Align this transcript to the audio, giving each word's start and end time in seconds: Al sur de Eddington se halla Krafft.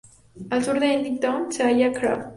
Al 0.49 0.63
sur 0.63 0.79
de 0.79 0.95
Eddington 0.95 1.51
se 1.51 1.61
halla 1.61 1.91
Krafft. 1.93 2.29